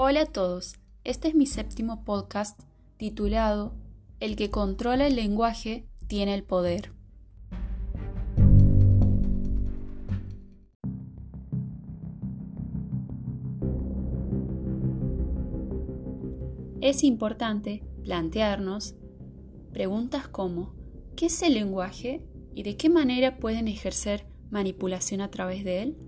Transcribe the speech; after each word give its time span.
Hola 0.00 0.20
a 0.20 0.26
todos, 0.26 0.76
este 1.02 1.26
es 1.26 1.34
mi 1.34 1.44
séptimo 1.44 2.04
podcast 2.04 2.60
titulado 2.98 3.74
El 4.20 4.36
que 4.36 4.48
controla 4.48 5.08
el 5.08 5.16
lenguaje 5.16 5.88
tiene 6.06 6.36
el 6.36 6.44
poder. 6.44 6.92
Es 16.80 17.02
importante 17.02 17.82
plantearnos 18.04 18.94
preguntas 19.72 20.28
como 20.28 20.76
¿qué 21.16 21.26
es 21.26 21.42
el 21.42 21.54
lenguaje 21.54 22.22
y 22.54 22.62
de 22.62 22.76
qué 22.76 22.88
manera 22.88 23.38
pueden 23.38 23.66
ejercer 23.66 24.28
manipulación 24.48 25.22
a 25.22 25.32
través 25.32 25.64
de 25.64 25.82
él? 25.82 26.07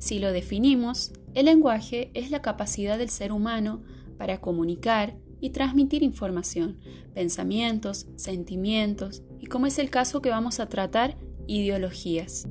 Si 0.00 0.18
lo 0.18 0.32
definimos, 0.32 1.12
el 1.34 1.44
lenguaje 1.44 2.10
es 2.14 2.30
la 2.30 2.40
capacidad 2.40 2.96
del 2.96 3.10
ser 3.10 3.32
humano 3.32 3.82
para 4.16 4.40
comunicar 4.40 5.18
y 5.40 5.50
transmitir 5.50 6.02
información, 6.02 6.78
pensamientos, 7.12 8.06
sentimientos 8.16 9.22
y, 9.38 9.46
como 9.46 9.66
es 9.66 9.78
el 9.78 9.90
caso 9.90 10.22
que 10.22 10.30
vamos 10.30 10.58
a 10.58 10.70
tratar, 10.70 11.18
ideologías. 11.46 12.48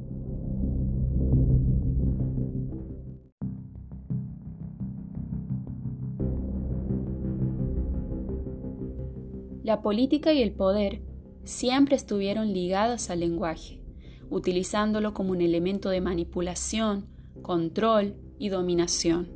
La 9.64 9.82
política 9.82 10.34
y 10.34 10.44
el 10.44 10.52
poder 10.52 11.02
siempre 11.44 11.96
estuvieron 11.96 12.54
ligados 12.54 13.10
al 13.10 13.22
lenguaje, 13.22 13.82
utilizándolo 14.30 15.16
como 15.16 15.32
un 15.32 15.42
elemento 15.42 15.90
de 15.90 16.02
manipulación, 16.02 17.18
control 17.42 18.16
y 18.38 18.50
dominación. 18.50 19.30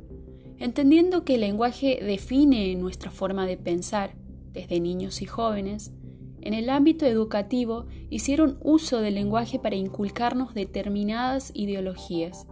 Entendiendo 0.58 1.24
que 1.24 1.34
el 1.34 1.42
lenguaje 1.42 1.98
define 2.02 2.74
nuestra 2.76 3.10
forma 3.10 3.46
de 3.46 3.56
pensar, 3.56 4.14
desde 4.52 4.80
niños 4.80 5.20
y 5.20 5.26
jóvenes, 5.26 5.92
en 6.40 6.54
el 6.54 6.70
ámbito 6.70 7.06
educativo 7.06 7.86
hicieron 8.10 8.58
uso 8.62 9.00
del 9.00 9.14
lenguaje 9.14 9.58
para 9.58 9.76
inculcarnos 9.76 10.54
determinadas 10.54 11.50
ideologías, 11.54 12.46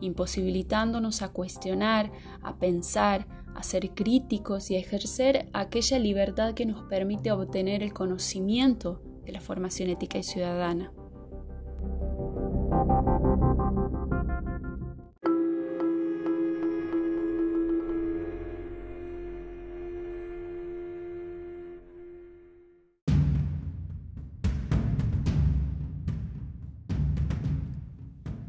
imposibilitándonos 0.00 1.22
a 1.22 1.32
cuestionar, 1.32 2.12
a 2.42 2.58
pensar, 2.58 3.26
a 3.54 3.62
ser 3.62 3.90
críticos 3.94 4.70
y 4.70 4.76
a 4.76 4.78
ejercer 4.78 5.48
aquella 5.52 5.98
libertad 5.98 6.54
que 6.54 6.66
nos 6.66 6.82
permite 6.84 7.32
obtener 7.32 7.82
el 7.82 7.92
conocimiento 7.92 9.00
de 9.24 9.32
la 9.32 9.40
formación 9.40 9.88
ética 9.88 10.18
y 10.18 10.22
ciudadana. 10.22 10.92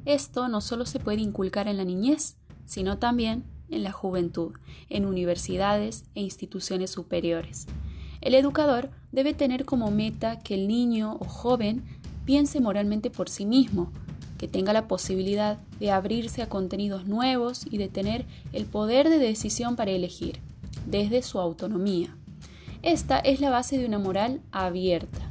Esto 0.06 0.48
no 0.48 0.62
solo 0.62 0.86
se 0.86 1.00
puede 1.00 1.22
inculcar 1.22 1.68
en 1.68 1.78
la 1.78 1.84
niñez, 1.84 2.36
sino 2.66 2.98
también 3.00 3.44
en 3.70 3.84
la 3.84 3.92
juventud, 3.92 4.54
en 4.90 5.06
universidades 5.06 6.06
e 6.14 6.22
instituciones 6.22 6.92
superiores. 6.92 7.66
El 8.22 8.36
educador 8.36 8.92
debe 9.12 9.34
tener 9.34 9.66
como 9.66 9.92
meta 9.92 10.40
que 10.40 10.56
el 10.56 10.68
niño 10.68 11.18
o 11.20 11.26
joven 11.26 11.84
piense 12.26 12.60
moralmente 12.60 13.10
por 13.10 13.30
sí 13.30 13.46
mismo, 13.46 13.92
que 14.38 14.48
tenga 14.48 14.74
la 14.74 14.88
posibilidad 14.88 15.60
de 15.80 15.92
abrirse 15.92 16.42
a 16.42 16.50
contenidos 16.50 17.06
nuevos 17.06 17.66
y 17.70 17.78
de 17.78 17.88
tener 17.88 18.26
el 18.52 18.66
poder 18.66 19.10
de 19.10 19.20
decisión 19.20 19.76
para 19.76 19.92
elegir, 19.92 20.40
desde 20.86 21.22
su 21.22 21.40
autonomía. 21.40 22.16
Esta 22.82 23.20
es 23.20 23.40
la 23.40 23.50
base 23.50 23.78
de 23.78 23.86
una 23.86 24.00
moral 24.00 24.42
abierta, 24.52 25.25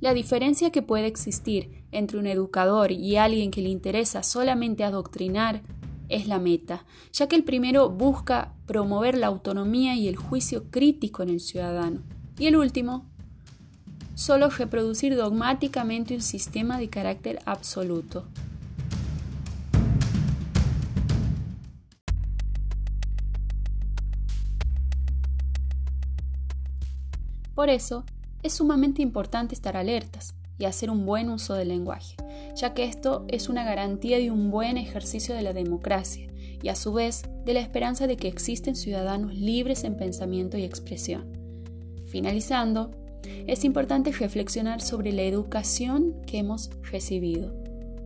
La 0.00 0.12
diferencia 0.12 0.70
que 0.70 0.82
puede 0.82 1.06
existir 1.06 1.84
entre 1.90 2.18
un 2.18 2.26
educador 2.26 2.92
y 2.92 3.16
alguien 3.16 3.50
que 3.50 3.62
le 3.62 3.70
interesa 3.70 4.22
solamente 4.22 4.84
adoctrinar 4.84 5.62
es 6.10 6.28
la 6.28 6.38
meta, 6.38 6.84
ya 7.12 7.28
que 7.28 7.36
el 7.36 7.44
primero 7.44 7.88
busca 7.88 8.52
promover 8.66 9.16
la 9.16 9.28
autonomía 9.28 9.94
y 9.94 10.06
el 10.06 10.16
juicio 10.16 10.70
crítico 10.70 11.22
en 11.22 11.30
el 11.30 11.40
ciudadano, 11.40 12.02
y 12.38 12.46
el 12.46 12.56
último, 12.56 13.06
solo 14.14 14.50
reproducir 14.50 15.16
dogmáticamente 15.16 16.14
un 16.14 16.22
sistema 16.22 16.78
de 16.78 16.90
carácter 16.90 17.38
absoluto. 17.46 18.26
Por 27.54 27.70
eso, 27.70 28.04
es 28.46 28.54
sumamente 28.54 29.02
importante 29.02 29.54
estar 29.54 29.76
alertas 29.76 30.34
y 30.58 30.64
hacer 30.64 30.90
un 30.90 31.04
buen 31.04 31.28
uso 31.28 31.54
del 31.54 31.68
lenguaje, 31.68 32.16
ya 32.54 32.72
que 32.72 32.84
esto 32.84 33.24
es 33.28 33.48
una 33.48 33.64
garantía 33.64 34.18
de 34.18 34.30
un 34.30 34.50
buen 34.50 34.78
ejercicio 34.78 35.34
de 35.34 35.42
la 35.42 35.52
democracia 35.52 36.30
y 36.62 36.68
a 36.68 36.76
su 36.76 36.92
vez 36.92 37.24
de 37.44 37.54
la 37.54 37.60
esperanza 37.60 38.06
de 38.06 38.16
que 38.16 38.28
existen 38.28 38.76
ciudadanos 38.76 39.34
libres 39.34 39.84
en 39.84 39.96
pensamiento 39.96 40.56
y 40.56 40.64
expresión. 40.64 41.26
Finalizando, 42.06 42.92
es 43.46 43.64
importante 43.64 44.12
reflexionar 44.12 44.80
sobre 44.80 45.12
la 45.12 45.22
educación 45.22 46.14
que 46.26 46.38
hemos 46.38 46.70
recibido 46.90 47.54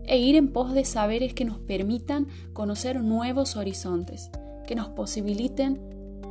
e 0.04 0.18
ir 0.18 0.34
en 0.34 0.52
pos 0.52 0.72
de 0.72 0.84
saberes 0.84 1.34
que 1.34 1.44
nos 1.44 1.58
permitan 1.58 2.26
conocer 2.52 3.02
nuevos 3.02 3.56
horizontes, 3.56 4.30
que 4.66 4.74
nos 4.74 4.88
posibiliten 4.88 5.80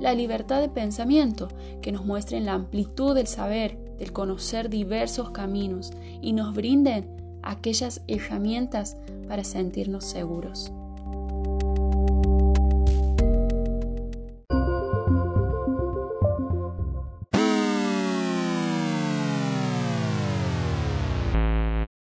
la 0.01 0.13
libertad 0.13 0.61
de 0.61 0.69
pensamiento, 0.69 1.49
que 1.81 1.91
nos 1.91 2.05
muestren 2.05 2.45
la 2.45 2.53
amplitud 2.53 3.15
del 3.15 3.27
saber, 3.27 3.88
del 3.99 4.11
conocer 4.13 4.69
diversos 4.69 5.31
caminos 5.31 5.91
y 6.21 6.33
nos 6.33 6.55
brinden 6.55 7.05
aquellas 7.43 8.01
herramientas 8.07 8.97
para 9.27 9.43
sentirnos 9.43 10.05
seguros. 10.05 10.71